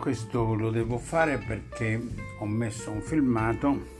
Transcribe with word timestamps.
questo 0.00 0.54
lo 0.54 0.70
devo 0.70 0.98
fare 0.98 1.38
perché 1.38 2.02
ho 2.38 2.46
messo 2.46 2.90
un 2.90 3.02
filmato 3.02 3.98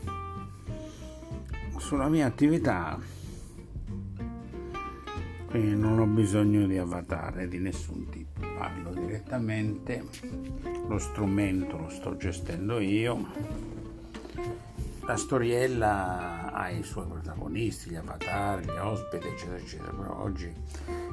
sulla 1.76 2.08
mia 2.08 2.26
attività 2.26 2.98
quindi 5.50 5.74
non 5.74 5.98
ho 5.98 6.06
bisogno 6.06 6.64
di 6.66 6.78
avatar 6.78 7.46
di 7.48 7.58
nessun 7.58 8.08
tipo. 8.08 8.40
Parlo 8.56 8.94
direttamente 8.94 10.04
lo 10.86 10.96
strumento 10.98 11.76
lo 11.76 11.88
sto 11.88 12.16
gestendo 12.16 12.78
io. 12.78 13.26
La 15.00 15.16
storiella 15.16 16.52
ha 16.52 16.70
i 16.70 16.84
suoi 16.84 17.06
protagonisti, 17.08 17.90
gli 17.90 17.96
avatar, 17.96 18.60
gli 18.60 18.78
ospiti, 18.78 19.26
eccetera, 19.26 19.56
eccetera, 19.56 19.90
però 19.90 20.22
oggi 20.22 20.52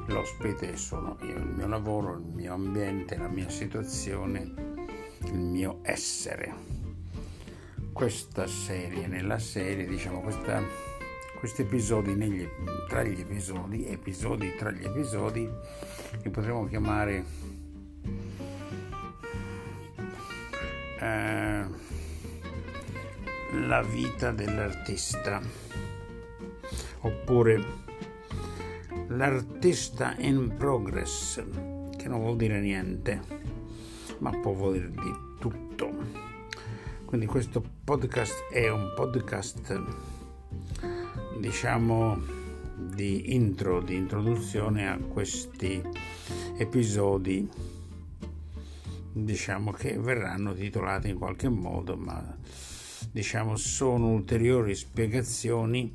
l'ospite 0.06 0.76
sono 0.76 1.16
io, 1.22 1.36
il 1.36 1.46
mio 1.56 1.66
lavoro, 1.66 2.12
il 2.12 2.24
mio 2.32 2.54
ambiente, 2.54 3.16
la 3.16 3.26
mia 3.26 3.48
situazione, 3.48 4.67
il 5.24 5.38
mio 5.38 5.80
essere. 5.82 6.54
Questa 7.92 8.46
serie, 8.46 9.06
nella 9.06 9.38
serie, 9.38 9.86
diciamo, 9.86 10.20
questi 10.20 11.62
episodi 11.62 12.16
tra 12.88 13.02
gli 13.02 13.20
episodi, 13.20 13.86
episodi 13.88 14.54
tra 14.56 14.70
gli 14.70 14.84
episodi, 14.84 15.48
li 16.22 16.30
potremmo 16.30 16.66
chiamare... 16.66 17.24
Eh, 21.00 21.86
la 23.52 23.82
vita 23.82 24.30
dell'artista 24.30 25.40
oppure 27.00 27.64
l'artista 29.08 30.14
in 30.18 30.54
progress 30.56 31.42
che 31.96 32.08
non 32.08 32.20
vuol 32.20 32.36
dire 32.36 32.60
niente 32.60 33.37
ma 34.18 34.30
può 34.30 34.52
voler 34.52 34.88
dire 34.90 35.16
tutto. 35.38 35.90
Quindi 37.04 37.26
questo 37.26 37.62
podcast 37.84 38.48
è 38.52 38.68
un 38.68 38.92
podcast 38.94 39.82
diciamo 41.38 42.20
di 42.76 43.34
intro 43.34 43.80
di 43.80 43.94
introduzione 43.94 44.88
a 44.88 44.98
questi 44.98 45.82
episodi 46.56 47.48
diciamo 49.12 49.72
che 49.72 49.98
verranno 49.98 50.54
titolati 50.54 51.08
in 51.08 51.18
qualche 51.18 51.48
modo 51.48 51.96
ma 51.96 52.36
diciamo 53.10 53.56
sono 53.56 54.08
ulteriori 54.08 54.74
spiegazioni 54.74 55.92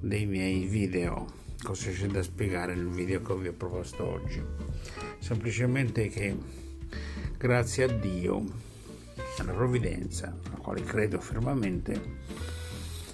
dei 0.00 0.26
miei 0.26 0.66
video. 0.66 1.26
Cosa 1.62 1.90
c'è 1.90 2.06
da 2.06 2.22
spiegare 2.22 2.74
nel 2.74 2.88
video 2.88 3.20
che 3.20 3.34
vi 3.34 3.48
ho 3.48 3.52
proposto 3.52 4.06
oggi? 4.06 4.40
Semplicemente 5.18 6.08
che 6.08 6.36
grazie 7.38 7.84
a 7.84 7.86
Dio 7.86 8.44
alla 9.38 9.52
provvidenza 9.52 10.36
alla 10.46 10.56
quale 10.56 10.82
credo 10.82 11.20
fermamente 11.20 12.16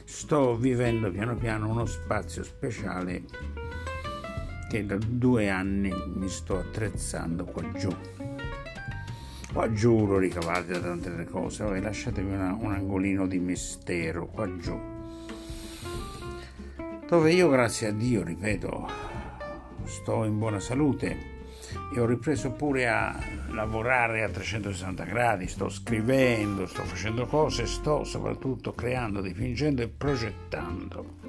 sto 0.04 0.56
vivendo 0.56 1.10
piano 1.10 1.36
piano 1.36 1.68
uno 1.68 1.84
spazio 1.84 2.42
speciale 2.42 3.22
che 4.70 4.86
da 4.86 4.96
due 4.96 5.50
anni 5.50 5.92
mi 6.14 6.28
sto 6.28 6.58
attrezzando 6.58 7.44
qua 7.44 7.70
giù. 7.72 7.94
Qua 9.52 9.70
giù 9.72 10.04
lo 10.04 10.18
ricavate 10.18 10.72
da 10.72 10.80
tante 10.80 11.10
altre 11.10 11.26
cose, 11.26 11.62
Vabbè, 11.62 11.80
lasciatemi 11.80 12.32
una, 12.32 12.56
un 12.58 12.72
angolino 12.72 13.28
di 13.28 13.38
mistero 13.38 14.26
qua 14.26 14.52
giù, 14.56 14.76
dove 17.06 17.32
io 17.32 17.48
grazie 17.50 17.88
a 17.88 17.92
Dio, 17.92 18.24
ripeto, 18.24 18.88
sto 19.84 20.24
in 20.24 20.38
buona 20.38 20.58
salute 20.58 21.33
e 21.94 22.00
ho 22.00 22.06
ripreso 22.06 22.52
pure 22.52 22.88
a 22.88 23.18
lavorare 23.50 24.22
a 24.22 24.28
360 24.28 25.04
gradi, 25.04 25.46
sto 25.46 25.68
scrivendo, 25.68 26.66
sto 26.66 26.82
facendo 26.84 27.26
cose, 27.26 27.66
sto 27.66 28.04
soprattutto 28.04 28.74
creando, 28.74 29.20
dipingendo 29.20 29.82
e 29.82 29.88
progettando. 29.88 31.22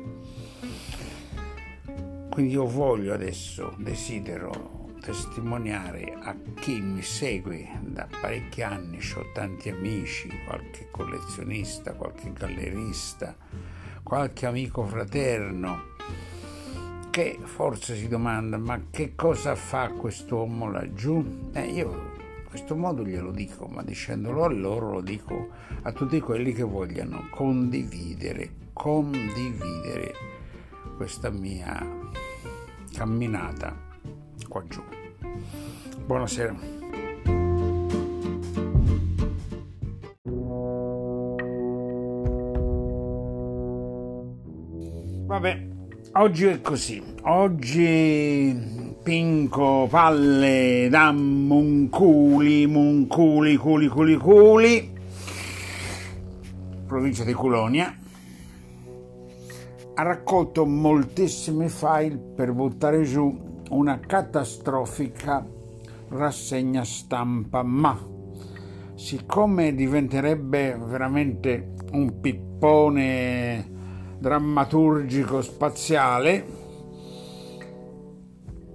Quindi 2.29 2.53
io 2.53 2.65
voglio 2.65 3.13
adesso, 3.13 3.75
desidero 3.77 4.89
testimoniare 4.99 6.17
a 6.19 6.35
chi 6.59 6.81
mi 6.81 7.03
segue 7.03 7.79
da 7.81 8.07
parecchi 8.19 8.63
anni, 8.63 8.97
ho 9.15 9.31
tanti 9.33 9.69
amici, 9.69 10.29
qualche 10.45 10.87
collezionista, 10.89 11.93
qualche 11.93 12.33
gallerista, 12.33 13.35
qualche 14.01 14.47
amico 14.47 14.83
fraterno 14.83 15.93
che 17.15 17.39
forse 17.41 17.95
si 17.95 18.09
domanda 18.09 18.57
ma 18.57 18.87
che 18.91 19.15
cosa 19.15 19.55
fa 19.55 19.87
quest'uomo 19.87 20.69
laggiù? 20.69 21.49
Eh, 21.53 21.61
io 21.67 21.89
in 22.39 22.43
questo 22.49 22.75
modo 22.75 23.05
glielo 23.05 23.31
dico, 23.31 23.67
ma 23.67 23.81
dicendolo 23.83 24.43
a 24.43 24.49
loro 24.49 24.91
lo 24.91 24.99
dico 24.99 25.47
a 25.83 25.93
tutti 25.93 26.19
quelli 26.19 26.51
che 26.51 26.63
vogliano 26.63 27.27
condividere, 27.29 28.55
condividere 28.73 30.13
questa 30.97 31.29
mia 31.29 31.87
camminata 32.91 33.73
qua 34.49 34.61
giù. 34.67 34.83
Buonasera. 36.05 36.53
Vabbè, 45.27 45.74
oggi 46.17 46.45
è 46.45 46.61
così. 46.61 47.01
Oggi 47.23 48.93
Pinco, 49.03 49.87
palle, 49.89 50.87
da 50.89 51.11
Monculi, 51.11 52.65
Monculi, 52.67 53.55
culi, 53.55 53.87
culi, 53.87 54.15
culi, 54.15 54.93
provincia 56.87 57.23
di 57.23 57.33
Colonia, 57.33 57.95
ha 59.95 60.03
raccolto 60.03 60.65
moltissimi 60.65 61.69
file 61.69 62.17
per 62.35 62.51
buttare 62.53 63.03
giù 63.03 63.61
una 63.69 63.99
catastrofica 63.99 65.45
rassegna 66.09 66.83
stampa, 66.83 67.63
ma 67.63 67.99
siccome 68.95 69.73
diventerebbe 69.75 70.77
veramente 70.79 71.73
un 71.91 72.19
pippone 72.19 73.73
drammaturgico 74.17 75.41
spaziale, 75.41 76.45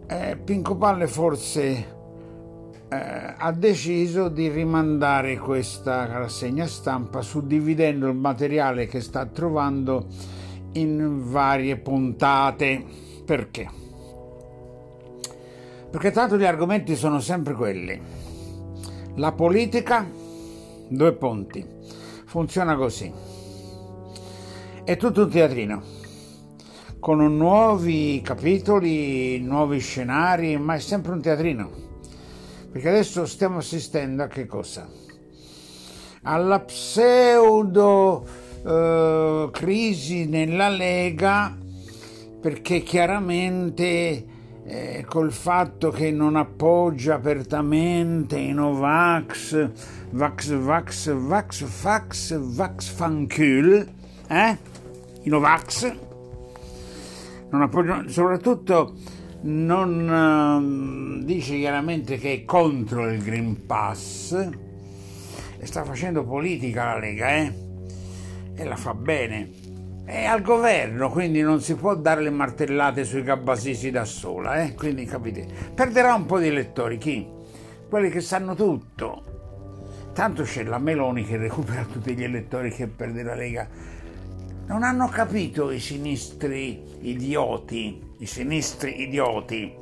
eh, 0.06 0.36
Pinco 0.36 0.76
Palle 0.76 1.06
forse 1.06 1.98
eh, 2.88 3.34
ha 3.36 3.52
deciso 3.52 4.28
di 4.28 4.48
rimandare 4.48 5.38
questa 5.38 6.06
rassegna 6.06 6.66
stampa 6.66 7.22
suddividendo 7.22 8.08
il 8.08 8.16
materiale 8.16 8.88
che 8.88 9.00
sta 9.00 9.26
trovando 9.26 10.06
in 10.72 11.30
varie 11.30 11.76
puntate. 11.76 12.84
Perché? 13.24 13.68
Perché 15.90 16.10
tanto 16.10 16.36
gli 16.36 16.44
argomenti 16.44 16.96
sono 16.96 17.20
sempre 17.20 17.54
quelli. 17.54 18.00
La 19.16 19.32
politica, 19.32 20.04
due 20.88 21.12
ponti, 21.12 21.64
funziona 22.26 22.74
così. 22.74 23.29
È 24.82 24.96
tutto 24.96 25.24
un 25.24 25.30
teatrino, 25.30 25.82
con 26.98 27.36
nuovi 27.36 28.22
capitoli, 28.24 29.38
nuovi 29.38 29.78
scenari, 29.78 30.56
ma 30.56 30.74
è 30.74 30.78
sempre 30.80 31.12
un 31.12 31.20
teatrino. 31.20 31.70
Perché 32.72 32.88
adesso 32.88 33.26
stiamo 33.26 33.58
assistendo 33.58 34.22
a 34.22 34.26
che 34.26 34.46
cosa? 34.46 34.88
Alla 36.22 36.60
pseudo 36.60 38.24
eh, 38.64 39.48
crisi 39.52 40.26
nella 40.26 40.70
Lega, 40.70 41.56
perché 42.40 42.80
chiaramente 42.80 44.24
eh, 44.64 45.04
col 45.06 45.30
fatto 45.30 45.90
che 45.90 46.10
non 46.10 46.36
appoggia 46.36 47.16
apertamente 47.16 48.38
i 48.38 48.52
Novax, 48.52 49.68
Vax, 50.10 50.52
Vax, 50.54 51.12
Vax, 51.12 51.64
Fax, 51.64 52.38
Vax 52.38 52.88
Fankül, 52.88 53.98
eh? 54.30 54.58
I 55.22 55.28
Novax, 55.28 55.92
non 57.50 57.62
appoggia, 57.62 58.04
soprattutto 58.06 58.94
non 59.42 61.20
uh, 61.20 61.24
dice 61.24 61.56
chiaramente 61.56 62.16
che 62.18 62.32
è 62.32 62.44
contro 62.44 63.08
il 63.10 63.22
Green 63.22 63.66
Pass 63.66 64.32
e 65.58 65.66
sta 65.66 65.84
facendo 65.84 66.24
politica 66.24 66.84
la 66.84 66.98
Lega, 66.98 67.30
eh? 67.36 67.52
E 68.54 68.64
la 68.64 68.76
fa 68.76 68.94
bene 68.94 69.68
è 70.10 70.24
al 70.24 70.42
governo, 70.42 71.08
quindi 71.08 71.40
non 71.40 71.60
si 71.60 71.76
può 71.76 71.94
dare 71.94 72.20
le 72.20 72.30
martellate 72.30 73.04
sui 73.04 73.22
gabbasisi 73.22 73.92
da 73.92 74.04
sola, 74.04 74.60
eh? 74.62 74.74
quindi 74.74 75.04
capite, 75.04 75.46
perderà 75.72 76.14
un 76.14 76.26
po' 76.26 76.40
di 76.40 76.48
elettori, 76.48 76.98
chi? 76.98 77.24
Quelli 77.88 78.10
che 78.10 78.20
sanno 78.20 78.56
tutto. 78.56 80.10
Tanto 80.12 80.42
c'è 80.42 80.64
la 80.64 80.78
Meloni 80.78 81.24
che 81.24 81.36
recupera 81.36 81.84
tutti 81.84 82.16
gli 82.16 82.24
elettori 82.24 82.70
che 82.72 82.88
perde 82.88 83.22
la 83.22 83.36
Lega. 83.36 83.68
Non 84.70 84.84
hanno 84.84 85.08
capito 85.08 85.72
i 85.72 85.80
sinistri 85.80 86.80
idioti, 87.00 88.00
i 88.18 88.24
sinistri 88.24 89.02
idioti, 89.02 89.74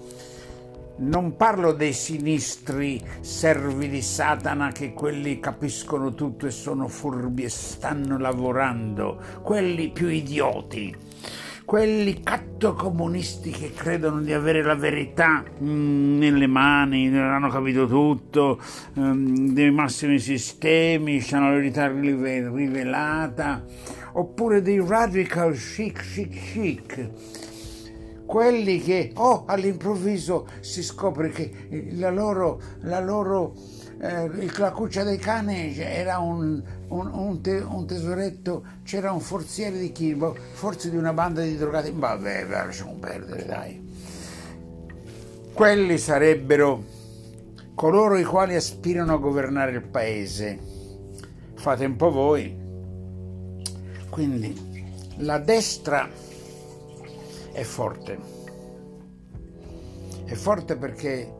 non 1.00 1.36
parlo 1.36 1.72
dei 1.72 1.92
sinistri 1.92 2.98
servi 3.20 3.90
di 3.90 4.00
Satana 4.00 4.72
che 4.72 4.94
quelli 4.94 5.40
capiscono 5.40 6.14
tutto 6.14 6.46
e 6.46 6.50
sono 6.50 6.88
furbi 6.88 7.42
e 7.42 7.50
stanno 7.50 8.16
lavorando, 8.16 9.20
quelli 9.42 9.90
più 9.90 10.08
idioti, 10.08 10.96
quelli 11.68 12.22
cattocomunisti 12.22 13.50
che 13.50 13.74
credono 13.74 14.22
di 14.22 14.32
avere 14.32 14.62
la 14.62 14.74
verità 14.74 15.44
mm, 15.62 16.16
nelle 16.16 16.46
mani, 16.46 17.14
hanno 17.14 17.50
capito 17.50 17.86
tutto, 17.86 18.58
um, 18.94 19.52
dei 19.52 19.70
massimi 19.70 20.18
sistemi, 20.18 21.22
hanno 21.30 21.50
la 21.50 21.56
verità 21.56 21.88
rivelata, 21.88 23.62
oppure 24.12 24.62
dei 24.62 24.82
radical 24.82 25.52
chic 25.52 26.00
chic 26.14 26.52
chic. 26.52 27.10
Quelli 28.24 28.80
che 28.80 29.12
oh, 29.16 29.44
all'improvviso 29.44 30.46
si 30.60 30.82
scopre 30.82 31.28
che 31.28 31.50
la 31.96 32.08
loro, 32.08 32.62
la 32.84 33.00
loro 33.00 33.52
eh, 34.00 34.58
la 34.58 34.70
cuccia 34.70 35.02
dei 35.02 35.18
cani 35.18 35.76
era 35.76 36.18
un, 36.18 36.62
un, 36.88 37.06
un, 37.12 37.40
te, 37.40 37.56
un, 37.58 37.84
tesoretto, 37.84 38.64
c'era 38.84 39.10
un 39.10 39.20
forziere 39.20 39.78
di? 39.78 40.14
Boh, 40.14 40.36
forse 40.52 40.88
di 40.88 40.96
una 40.96 41.12
banda 41.12 41.42
di 41.42 41.56
drogati. 41.56 41.92
Vabbè, 41.92 42.46
lasciamo 42.46 42.94
perdere, 43.00 43.44
dai. 43.44 43.86
Quelli 45.52 45.98
sarebbero 45.98 46.84
coloro 47.74 48.16
i 48.16 48.24
quali 48.24 48.54
aspirano 48.54 49.14
a 49.14 49.18
governare 49.18 49.72
il 49.72 49.82
paese. 49.82 50.58
Fate 51.54 51.84
un 51.84 51.96
po' 51.96 52.10
voi. 52.10 52.56
Quindi 54.10 54.86
la 55.16 55.38
destra 55.38 56.08
è 57.50 57.62
forte. 57.62 58.36
È 60.24 60.34
forte 60.34 60.76
perché 60.76 61.37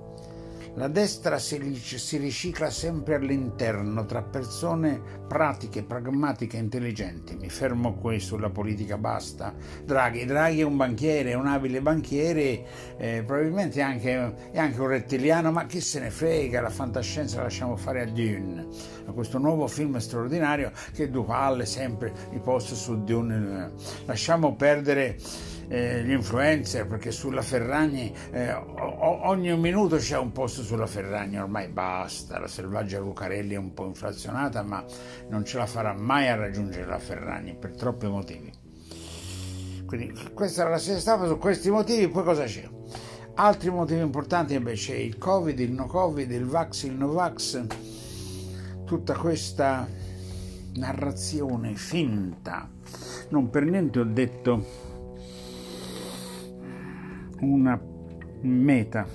la 0.78 0.86
destra 0.86 1.40
si, 1.40 1.74
si 1.74 2.18
ricicla 2.18 2.70
sempre 2.70 3.16
all'interno 3.16 4.06
tra 4.06 4.22
persone 4.22 5.00
pratiche, 5.26 5.82
pragmatiche, 5.82 6.56
intelligenti. 6.56 7.34
Mi 7.34 7.50
fermo 7.50 7.94
qui 7.94 8.20
sulla 8.20 8.48
politica, 8.48 8.96
basta. 8.96 9.52
Draghi, 9.84 10.24
Draghi 10.24 10.60
è 10.60 10.62
un 10.62 10.76
banchiere, 10.76 11.34
un 11.34 11.48
abile 11.48 11.82
banchiere, 11.82 12.64
eh, 12.96 13.24
probabilmente 13.26 13.82
anche, 13.82 14.50
è 14.52 14.58
anche 14.58 14.80
un 14.80 14.86
rettiliano, 14.86 15.50
ma 15.50 15.66
chi 15.66 15.80
se 15.80 15.98
ne 15.98 16.10
frega, 16.10 16.60
la 16.60 16.70
fantascienza 16.70 17.38
la 17.38 17.42
lasciamo 17.42 17.76
fare 17.76 18.02
a 18.02 18.06
Dune, 18.06 18.68
a 19.06 19.10
questo 19.10 19.38
nuovo 19.38 19.66
film 19.66 19.96
straordinario 19.98 20.70
che 20.94 21.10
Duval 21.10 21.66
sempre 21.66 22.12
i 22.30 22.38
post 22.38 22.74
su 22.74 23.02
Dune. 23.02 23.72
Lasciamo 24.04 24.54
perdere 24.54 25.16
eh, 25.68 26.02
gli 26.02 26.12
influencer, 26.12 26.86
perché 26.86 27.10
sulla 27.10 27.42
Ferragni 27.42 28.12
eh, 28.30 28.52
ogni 28.52 29.56
minuto 29.56 29.96
c'è 29.96 30.16
un 30.18 30.32
posto 30.32 30.62
sulla 30.62 30.86
Ferragni, 30.86 31.38
ormai 31.38 31.68
basta, 31.68 32.38
la 32.38 32.48
selvaggia 32.48 32.98
Lucarelli 32.98 33.54
è 33.54 33.58
un 33.58 33.74
po' 33.74 33.86
inflazionata, 33.86 34.62
ma 34.62 34.84
non 35.28 35.44
ce 35.44 35.58
la 35.58 35.66
farà 35.66 35.92
mai 35.92 36.28
a 36.28 36.36
raggiungere 36.36 36.86
la 36.86 36.98
Ferragni 36.98 37.54
per 37.54 37.76
troppi 37.76 38.06
motivi. 38.06 38.52
Quindi 39.86 40.12
questa 40.34 40.62
era 40.62 40.70
la 40.70 40.78
stessa 40.78 41.00
stampa 41.00 41.26
su 41.26 41.38
questi 41.38 41.70
motivi, 41.70 42.08
poi 42.08 42.24
cosa 42.24 42.44
c'è? 42.44 42.68
Altri 43.34 43.70
motivi 43.70 44.00
importanti 44.00 44.54
invece 44.54 44.96
il 44.96 45.16
Covid, 45.16 45.58
il 45.58 45.72
no 45.72 45.86
Covid, 45.86 46.30
il 46.30 46.44
Vax, 46.44 46.82
il 46.82 46.92
no 46.92 47.12
Vax, 47.12 47.64
tutta 48.84 49.14
questa 49.14 49.86
narrazione 50.74 51.74
finta. 51.74 52.68
Non 53.30 53.48
per 53.50 53.64
niente 53.64 54.00
ho 54.00 54.04
detto 54.04 54.87
una 57.40 57.80
meta. 58.42 59.06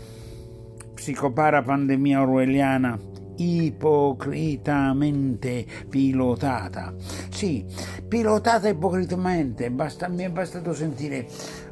Psicopara 0.93 1.61
pandemia 1.61 2.21
orwelliana 2.21 3.11
ipocritamente 3.35 5.65
pilotata. 5.89 6.93
Sì, 7.29 7.65
pilotata 8.07 8.69
ipocritamente. 8.69 9.69
Basta, 9.71 10.07
mi 10.07 10.23
è 10.23 10.29
bastato 10.29 10.73
sentire 10.73 11.27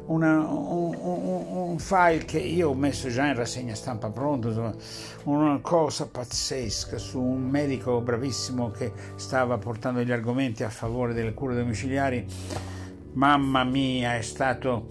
una, 0.06 0.38
un, 0.38 0.96
un, 1.00 1.46
un, 1.48 1.78
file 1.78 2.24
che 2.24 2.38
io 2.38 2.70
ho 2.70 2.74
messo 2.74 3.08
già 3.08 3.26
in 3.26 3.36
rassegna 3.36 3.74
stampa 3.74 4.10
pronto, 4.10 4.74
una 5.24 5.58
cosa 5.60 6.06
pazzesca 6.06 6.96
su 6.98 7.20
un 7.20 7.48
medico 7.48 8.00
bravissimo 8.00 8.70
che 8.70 8.92
stava 9.14 9.58
portando 9.58 10.02
gli 10.02 10.10
argomenti 10.10 10.64
a 10.64 10.70
favore 10.70 11.14
delle 11.14 11.34
cure 11.34 11.54
domiciliari 11.54 12.26
Mamma 13.12 13.64
mia, 13.64 14.16
è 14.16 14.22
stato... 14.22 14.86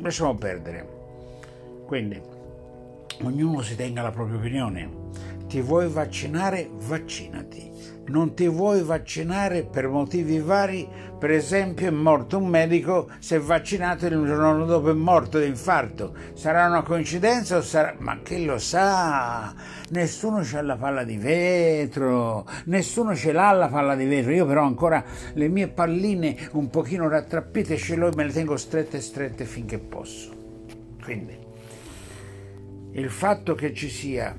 lasciamo 0.00 0.34
perdere. 0.34 0.88
Quindi, 1.86 2.20
ognuno 3.22 3.62
si 3.62 3.76
tenga 3.76 4.02
la 4.02 4.10
propria 4.10 4.38
opinione. 4.38 4.90
Ti 5.46 5.60
vuoi 5.60 5.88
vaccinare? 5.88 6.68
Vaccinati. 6.72 7.70
Non 8.04 8.34
ti 8.34 8.48
vuoi 8.48 8.82
vaccinare 8.82 9.62
per 9.62 9.88
motivi 9.88 10.40
vari? 10.40 10.88
Per 11.18 11.30
esempio 11.30 11.86
è 11.86 11.90
morto 11.90 12.38
un 12.38 12.48
medico, 12.48 13.08
si 13.20 13.36
è 13.36 13.38
vaccinato 13.38 14.06
e 14.06 14.08
il 14.08 14.26
giorno 14.26 14.64
dopo 14.64 14.90
è 14.90 14.92
morto 14.92 15.38
di 15.38 15.46
infarto. 15.46 16.12
Sarà 16.34 16.66
una 16.66 16.82
coincidenza 16.82 17.58
o 17.58 17.62
sarà... 17.62 17.94
Ma 17.98 18.18
che 18.22 18.38
lo 18.38 18.58
sa? 18.58 19.54
Nessuno 19.90 20.40
c'ha 20.42 20.62
la 20.62 20.76
palla 20.76 21.04
di 21.04 21.16
vetro, 21.16 22.44
nessuno 22.64 23.14
ce 23.14 23.30
l'ha 23.30 23.52
la 23.52 23.68
palla 23.68 23.94
di 23.94 24.06
vetro. 24.06 24.32
Io 24.32 24.46
però 24.46 24.64
ancora 24.64 25.04
le 25.34 25.48
mie 25.48 25.68
palline 25.68 26.36
un 26.52 26.70
pochino 26.70 27.08
rattrappite 27.08 27.76
ce 27.76 27.94
l'ho 27.94 28.08
e 28.08 28.16
me 28.16 28.24
le 28.24 28.32
tengo 28.32 28.56
strette 28.56 29.00
strette 29.00 29.44
finché 29.44 29.78
posso. 29.78 30.32
Quindi 31.04 31.38
il 32.92 33.10
fatto 33.10 33.54
che 33.54 33.72
ci 33.72 33.88
sia 33.88 34.34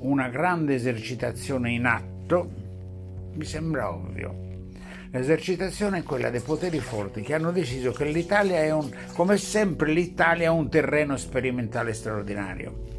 una 0.00 0.28
grande 0.28 0.74
esercitazione 0.74 1.70
in 1.70 1.86
atto 1.86 2.61
mi 3.34 3.44
sembra 3.44 3.92
ovvio. 3.92 4.50
L'esercitazione 5.10 5.98
è 5.98 6.02
quella 6.02 6.30
dei 6.30 6.40
poteri 6.40 6.80
forti 6.80 7.20
che 7.20 7.34
hanno 7.34 7.52
deciso 7.52 7.92
che 7.92 8.06
l'Italia 8.06 8.60
è 8.60 8.70
un, 8.72 8.90
come 9.12 9.36
sempre 9.36 9.92
l'Italia 9.92 10.46
è 10.46 10.48
un 10.48 10.70
terreno 10.70 11.18
sperimentale 11.18 11.92
straordinario. 11.92 12.90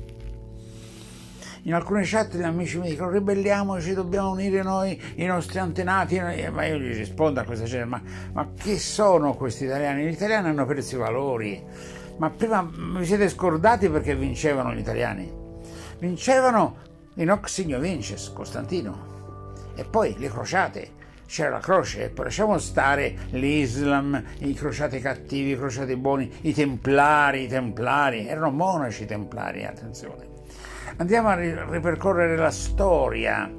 In 1.64 1.74
alcune 1.74 2.04
chat 2.04 2.36
gli 2.36 2.44
amici 2.44 2.78
mi 2.78 2.90
dicono 2.90 3.10
ribelliamoci, 3.10 3.94
dobbiamo 3.94 4.32
unire 4.32 4.62
noi, 4.62 5.02
i 5.16 5.26
nostri 5.26 5.58
antenati, 5.58 6.20
ma 6.20 6.66
io 6.66 6.78
gli 6.78 6.94
rispondo 6.94 7.40
a 7.40 7.46
questa 7.46 7.66
gente, 7.66 7.86
ma, 7.86 8.02
ma 8.34 8.52
chi 8.60 8.78
sono 8.78 9.34
questi 9.34 9.64
italiani? 9.64 10.06
Gli 10.06 10.12
italiani 10.12 10.50
hanno 10.50 10.66
perso 10.66 10.96
i 10.96 11.00
valori, 11.00 11.64
ma 12.18 12.30
prima 12.30 12.70
vi 12.98 13.06
siete 13.06 13.28
scordati 13.28 13.90
perché 13.90 14.16
vincevano 14.16 14.74
gli 14.74 14.80
italiani? 14.80 15.32
Vincevano 15.98 16.76
in 17.16 17.32
hoc 17.32 17.50
signo 17.50 17.80
vinces, 17.80 18.30
Costantino 18.34 19.13
e 19.76 19.84
poi 19.84 20.16
le 20.18 20.30
crociate. 20.30 21.02
C'era 21.26 21.50
la 21.50 21.60
croce, 21.60 22.04
e 22.04 22.10
poi 22.10 22.26
lasciamo 22.26 22.60
stare 22.60 23.16
l'Islam, 23.32 24.22
i 24.40 24.54
crociati 24.54 25.00
cattivi, 25.00 25.52
i 25.52 25.58
crociati 25.58 25.96
buoni, 25.96 26.32
i 26.42 26.54
templari, 26.54 27.44
i 27.44 27.48
templari, 27.48 28.28
erano 28.28 28.52
monaci 28.52 29.06
templari, 29.06 29.66
attenzione. 29.66 30.28
Andiamo 30.98 31.30
a 31.30 31.36
ripercorrere 31.36 32.36
la 32.36 32.52
storia. 32.52 33.52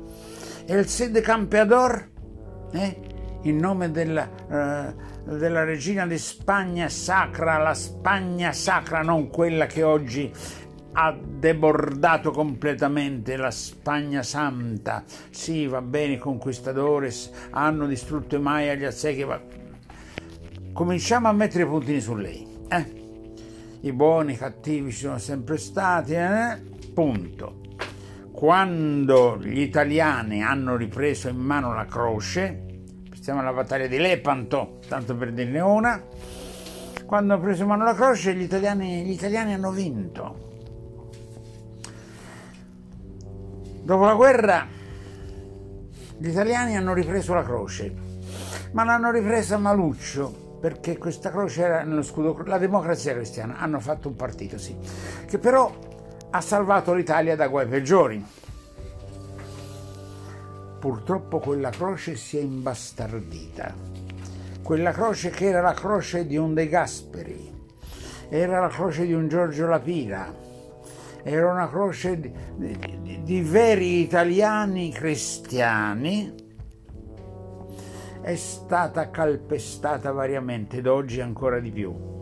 El 0.67 0.87
Cid 0.87 1.21
Campeador, 1.21 2.09
eh? 2.73 2.97
in 3.43 3.57
nome 3.57 3.91
della, 3.91 4.29
uh, 4.47 5.37
della 5.37 5.65
regina 5.65 6.07
di 6.07 6.19
Spagna 6.19 6.89
sacra, 6.89 7.59
la 7.59 7.75
Spagna 7.75 8.53
sacra, 8.53 9.03
non 9.03 9.29
quella 9.29 9.67
che 9.67 9.83
oggi 9.83 10.33
ha 10.97 11.13
debordato 11.13 12.31
completamente 12.31 13.37
la 13.37 13.51
Spagna 13.51 14.23
Santa. 14.23 15.03
Sì, 15.31 15.67
va 15.67 15.83
bene, 15.83 16.15
i 16.15 16.19
conquistadores 16.19 17.31
hanno 17.51 17.87
distrutto 17.87 18.37
i 18.37 18.41
Maya, 18.41 18.75
gli 18.75 18.85
Aztechi, 18.85 19.25
ma 19.25 19.41
cominciamo 20.73 21.29
a 21.29 21.33
mettere 21.33 21.65
i 21.65 21.67
puntini 21.67 22.01
su 22.01 22.15
lei. 22.15 22.47
Eh? 22.69 23.03
I 23.81 23.93
buoni, 23.93 24.35
i 24.35 24.37
cattivi 24.37 24.93
ci 24.93 24.99
sono 24.99 25.19
sempre 25.19 25.59
stati, 25.59 26.15
eh? 26.15 26.63
punto. 26.95 27.63
Quando 28.31 29.39
gli 29.41 29.61
italiani 29.61 30.43
hanno 30.43 30.77
ripreso 30.77 31.29
in 31.29 31.37
mano 31.37 31.75
la 31.75 31.87
croce, 31.87 32.83
stiamo 33.13 33.41
alla 33.41 33.53
battaglia 33.53 33.89
di 33.89 33.99
Lepanto, 33.99 34.79
tanto 34.89 35.17
per 35.17 35.33
dirne 35.33 35.61
una, 35.61 36.03
quando 37.05 37.35
hanno 37.35 37.43
preso 37.43 37.63
in 37.63 37.69
mano 37.69 37.85
la 37.85 37.95
croce 37.95 38.35
gli 38.35 38.43
italiani, 38.43 39.05
gli 39.05 39.11
italiani 39.11 39.55
hanno 39.55 39.71
vinto 39.71 40.53
Dopo 43.85 44.07
la 44.07 44.15
guerra 44.15 44.67
gli 46.17 46.29
italiani 46.29 46.75
hanno 46.75 46.95
ripreso 46.95 47.35
la 47.35 47.43
croce, 47.43 47.95
ma 48.73 48.83
l'hanno 48.83 49.11
ripresa 49.11 49.59
maluccio 49.59 50.57
perché 50.59 50.97
questa 50.97 51.31
croce 51.31 51.63
era 51.63 51.83
nello 51.83 52.01
scudo, 52.01 52.35
la 52.47 52.57
democrazia 52.57 53.13
cristiana, 53.13 53.59
hanno 53.59 53.81
fatto 53.81 54.09
un 54.09 54.17
partito, 54.17 54.57
sì, 54.57 54.75
che 55.27 55.39
però 55.39 55.71
ha 56.31 56.41
salvato 56.41 56.95
l'Italia 56.95 57.37
da 57.37 57.47
guai 57.49 57.67
peggiori. 57.67 58.27
Purtroppo 60.79 61.39
quella 61.39 61.69
croce 61.69 62.17
si 62.17 62.39
è 62.39 62.41
imbastardita. 62.41 63.75
Quella 64.63 64.93
croce 64.93 65.29
che 65.29 65.49
era 65.49 65.61
la 65.61 65.75
croce 65.75 66.27
di 66.27 66.39
un 66.39 66.55
De 66.55 66.69
Gasperi, 66.69 67.53
era 68.31 68.61
la 68.61 68.69
croce 68.69 69.05
di 69.05 69.13
un 69.13 69.29
Giorgio 69.29 69.67
Lapira, 69.67 70.53
era 71.25 71.51
una 71.51 71.69
croce 71.69 72.21
di, 72.21 72.31
di, 72.57 73.23
di 73.23 73.41
veri 73.41 74.01
italiani 74.03 74.93
cristiani, 74.93 76.35
è 78.21 78.35
stata 78.37 79.11
calpestata 79.11 80.13
variamente 80.13 80.77
ed 80.77 80.87
oggi 80.87 81.23
ancora 81.23 81.61
di 81.61 81.71
più. 81.71 82.13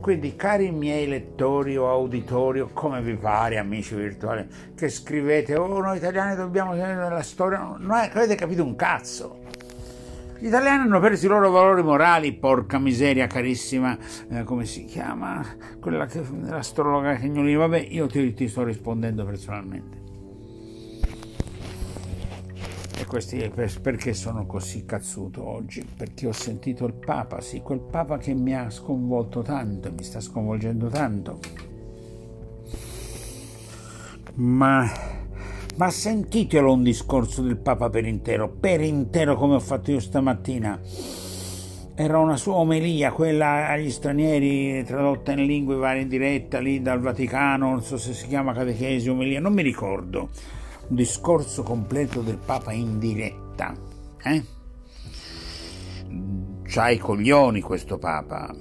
Quindi, 0.00 0.36
cari 0.36 0.70
miei 0.70 1.06
lettori 1.06 1.76
o 1.76 1.88
auditori, 1.88 2.60
o 2.60 2.70
come 2.72 3.00
vi 3.00 3.14
pare, 3.16 3.58
amici 3.58 3.94
virtuali, 3.94 4.46
che 4.74 4.88
scrivete, 4.88 5.56
oh, 5.56 5.80
noi 5.80 5.96
italiani 5.96 6.34
dobbiamo 6.36 6.72
tenere 6.72 7.08
la 7.08 7.22
storia, 7.22 7.58
non 7.78 7.90
avete 7.90 8.34
capito 8.34 8.64
un 8.64 8.74
cazzo. 8.74 9.40
Gli 10.40 10.46
italiani 10.46 10.82
hanno 10.82 11.00
perso 11.00 11.26
i 11.26 11.28
loro 11.28 11.50
valori 11.50 11.82
morali, 11.82 12.32
porca 12.32 12.78
miseria 12.78 13.26
carissima, 13.26 13.98
eh, 14.30 14.44
come 14.44 14.66
si 14.66 14.84
chiama? 14.84 15.44
Quella 15.80 16.06
che, 16.06 16.22
l'astrologa 16.44 17.16
Cagnolini, 17.16 17.56
vabbè, 17.56 17.88
io 17.90 18.06
ti, 18.06 18.32
ti 18.34 18.46
sto 18.46 18.62
rispondendo 18.62 19.24
personalmente. 19.24 19.96
E 23.00 23.04
questi 23.04 23.50
perché 23.82 24.14
sono 24.14 24.46
così 24.46 24.84
cazzuto 24.84 25.44
oggi? 25.44 25.84
Perché 25.96 26.28
ho 26.28 26.32
sentito 26.32 26.86
il 26.86 26.94
Papa, 26.94 27.40
sì, 27.40 27.60
quel 27.60 27.80
Papa 27.80 28.18
che 28.18 28.32
mi 28.32 28.54
ha 28.54 28.70
sconvolto 28.70 29.42
tanto, 29.42 29.90
mi 29.90 30.04
sta 30.04 30.20
sconvolgendo 30.20 30.86
tanto. 30.86 31.40
Ma 34.34 34.88
ma 35.78 35.90
sentitelo 35.90 36.72
un 36.72 36.82
discorso 36.82 37.40
del 37.40 37.56
Papa 37.56 37.88
per 37.88 38.04
intero, 38.04 38.48
per 38.48 38.80
intero 38.80 39.36
come 39.36 39.54
ho 39.54 39.60
fatto 39.60 39.92
io 39.92 40.00
stamattina. 40.00 40.80
Era 41.94 42.18
una 42.18 42.36
sua 42.36 42.54
omelia, 42.54 43.12
quella 43.12 43.68
agli 43.68 43.90
stranieri, 43.90 44.82
tradotta 44.84 45.32
in 45.32 45.46
lingue 45.46 45.76
varie 45.76 46.02
in 46.02 46.08
diretta 46.08 46.58
lì 46.58 46.82
dal 46.82 46.98
Vaticano, 46.98 47.70
non 47.70 47.82
so 47.82 47.96
se 47.96 48.12
si 48.12 48.26
chiama 48.26 48.52
catechesi, 48.52 49.08
omelia, 49.08 49.38
non 49.38 49.52
mi 49.52 49.62
ricordo. 49.62 50.30
Un 50.88 50.96
discorso 50.96 51.62
completo 51.62 52.22
del 52.22 52.38
Papa 52.44 52.72
in 52.72 52.98
diretta. 52.98 53.72
Eh? 54.20 54.44
C'ha 56.64 56.88
i 56.88 56.98
coglioni 56.98 57.60
questo 57.60 57.98
Papa. 57.98 58.52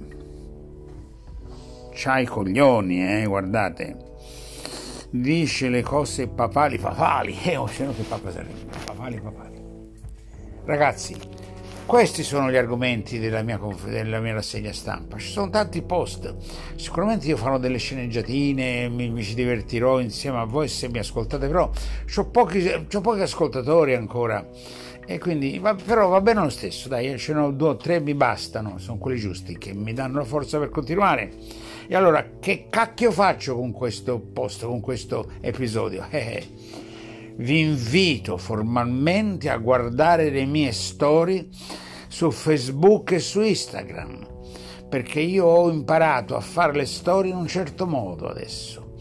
C'ha 1.94 2.20
i 2.20 2.26
coglioni, 2.26 3.22
eh, 3.22 3.26
guardate 3.26 4.07
dice 5.10 5.70
le 5.70 5.82
cose 5.82 6.28
papali 6.28 6.78
papali, 6.78 7.38
eh, 7.44 7.56
oh, 7.56 7.68
se 7.68 7.86
no 7.86 7.94
che 7.94 8.04
papa 8.04 8.32
sarebbe, 8.32 8.66
papali 8.86 9.20
papali. 9.20 9.56
Ragazzi, 10.66 11.16
questi 11.86 12.24
sono 12.24 12.52
gli 12.52 12.58
argomenti 12.58 13.18
della 13.18 13.42
mia, 13.44 13.58
della 13.86 14.20
mia, 14.20 14.34
rassegna 14.34 14.74
stampa. 14.74 15.18
Ci 15.18 15.32
sono 15.32 15.50
tanti 15.50 15.82
post. 15.82 16.36
Sicuramente 16.76 17.28
io 17.28 17.38
farò 17.38 17.58
delle 17.58 17.78
sceneggiatine, 17.78 18.90
mi, 18.90 19.10
mi 19.10 19.24
ci 19.24 19.34
divertirò 19.34 20.02
insieme 20.02 20.40
a 20.40 20.44
voi 20.44 20.68
se 20.68 20.90
mi 20.90 21.00
ascoltate, 21.00 21.48
però 21.48 21.72
ho 22.16 22.26
pochi, 22.26 22.86
pochi 23.02 23.22
ascoltatori 23.22 23.96
ancora. 23.96 24.46
E 25.10 25.20
quindi, 25.20 25.58
va, 25.58 25.74
però 25.74 26.10
va 26.10 26.20
bene 26.20 26.42
lo 26.42 26.50
stesso, 26.50 26.90
dai, 26.90 27.18
ce 27.18 27.34
ne 27.34 27.40
ho 27.40 27.52
due 27.52 27.70
o 27.70 27.78
tre, 27.78 28.02
mi 28.02 28.14
bastano, 28.14 28.78
sono 28.78 28.98
quelli 28.98 29.18
giusti 29.18 29.58
che 29.58 29.74
mi 29.74 29.94
danno 29.94 30.18
la 30.18 30.26
forza 30.26 30.60
per 30.60 30.70
continuare. 30.70 31.32
E 31.88 31.96
allora, 31.96 32.32
che 32.42 32.68
cacchio 32.70 33.12
faccio 33.12 33.56
con 33.56 33.72
questo 33.72 34.20
post, 34.20 34.66
con 34.66 34.82
questo 34.82 35.32
episodio? 35.40 36.06
Eh. 36.12 36.46
Vi 37.38 37.60
invito 37.60 38.36
formalmente 38.36 39.50
a 39.50 39.58
guardare 39.58 40.30
le 40.30 40.44
mie 40.46 40.72
storie 40.72 41.48
su 42.08 42.30
Facebook 42.32 43.12
e 43.12 43.20
su 43.20 43.42
Instagram, 43.42 44.28
perché 44.90 45.22
io 45.22 45.46
ho 45.46 45.70
imparato 45.70 46.36
a 46.36 46.42
fare 46.42 46.74
le 46.74 46.86
storie 46.86 47.32
in 47.32 47.38
un 47.38 47.48
certo 47.48 47.86
modo 47.86 48.28
adesso. 48.28 48.96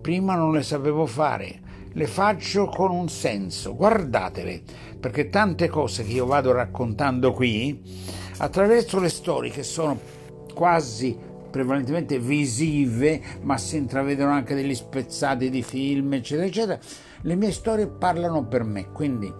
Prima 0.00 0.34
non 0.34 0.52
le 0.52 0.62
sapevo 0.62 1.06
fare, 1.06 1.60
le 1.92 2.06
faccio 2.06 2.66
con 2.66 2.90
un 2.90 3.08
senso. 3.08 3.74
Guardatele, 3.74 4.62
perché 4.98 5.28
tante 5.28 5.68
cose 5.68 6.04
che 6.04 6.12
io 6.12 6.26
vado 6.26 6.52
raccontando 6.52 7.32
qui, 7.32 7.82
attraverso 8.38 8.98
le 8.98 9.08
storie 9.08 9.50
che 9.50 9.62
sono 9.62 9.98
quasi 10.54 11.16
prevalentemente 11.50 12.18
visive, 12.18 13.20
ma 13.42 13.58
si 13.58 13.76
intravedono 13.76 14.30
anche 14.30 14.54
degli 14.54 14.74
spezzati 14.74 15.50
di 15.50 15.62
film, 15.62 16.14
eccetera, 16.14 16.46
eccetera. 16.46 16.78
Le 17.20 17.34
mie 17.34 17.52
storie 17.52 17.86
parlano 17.86 18.46
per 18.46 18.64
me, 18.64 18.90
quindi 18.90 19.32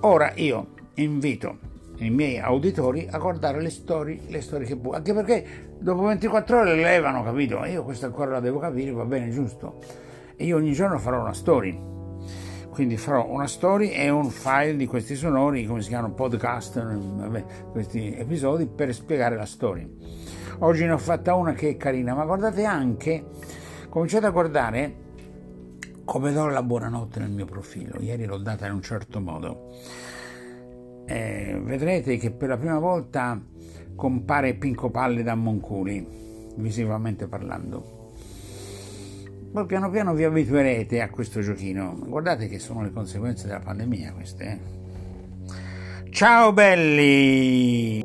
ora 0.00 0.32
io 0.36 0.68
invito 0.94 1.72
i 1.98 2.10
miei 2.10 2.38
auditori 2.38 3.06
a 3.08 3.18
guardare 3.18 3.60
le 3.60 3.70
storie, 3.70 4.20
le 4.26 4.40
storie 4.40 4.66
che 4.66 4.76
può, 4.76 4.94
anche 4.94 5.14
perché 5.14 5.76
dopo 5.78 6.02
24 6.02 6.60
ore 6.60 6.74
le 6.74 6.82
levano, 6.82 7.22
capito? 7.22 7.64
Io 7.66 7.84
questa 7.84 8.06
ancora 8.06 8.32
la 8.32 8.40
devo 8.40 8.58
capire, 8.58 8.90
va 8.90 9.04
bene, 9.04 9.30
giusto? 9.30 9.78
E 10.36 10.44
io 10.44 10.56
ogni 10.56 10.72
giorno 10.72 10.98
farò 10.98 11.20
una 11.20 11.32
storia. 11.32 11.92
Quindi 12.70 12.96
farò 12.96 13.28
una 13.28 13.46
story 13.46 13.90
e 13.90 14.08
un 14.08 14.30
file 14.30 14.74
di 14.76 14.86
questi 14.86 15.14
sonori, 15.14 15.64
come 15.64 15.80
si 15.80 15.90
chiamano 15.90 16.12
podcast, 16.12 16.82
vabbè, 16.82 17.44
questi 17.70 18.16
episodi 18.16 18.66
per 18.66 18.92
spiegare 18.92 19.36
la 19.36 19.46
storia. 19.46 19.88
Oggi 20.58 20.84
ne 20.84 20.90
ho 20.90 20.98
fatta 20.98 21.34
una 21.34 21.52
che 21.52 21.68
è 21.68 21.76
carina, 21.76 22.14
ma 22.14 22.24
guardate 22.24 22.64
anche, 22.64 23.26
cominciate 23.88 24.26
a 24.26 24.30
guardare 24.30 25.02
come 26.04 26.32
do 26.32 26.46
la 26.46 26.62
buonanotte 26.62 27.20
nel 27.20 27.30
mio 27.30 27.46
profilo. 27.46 28.00
Ieri 28.00 28.24
l'ho 28.24 28.38
data 28.38 28.66
in 28.66 28.72
un 28.72 28.82
certo 28.82 29.20
modo. 29.20 29.70
Eh, 31.06 31.60
vedrete 31.62 32.16
che 32.16 32.30
per 32.30 32.48
la 32.48 32.56
prima 32.56 32.78
volta 32.78 33.40
compare 33.94 34.54
Pinco 34.54 34.90
Palle 34.90 35.22
da 35.22 35.34
Monculi, 35.34 36.06
visivamente 36.56 37.26
parlando. 37.28 37.93
Poi 39.54 39.66
piano 39.66 39.88
piano 39.88 40.14
vi 40.14 40.24
abituerete 40.24 41.00
a 41.00 41.08
questo 41.08 41.40
giochino. 41.40 41.94
Guardate 41.96 42.48
che 42.48 42.58
sono 42.58 42.82
le 42.82 42.90
conseguenze 42.90 43.46
della 43.46 43.60
pandemia 43.60 44.12
queste. 44.12 44.44
Eh? 44.44 46.10
Ciao 46.10 46.52
belli! 46.52 48.03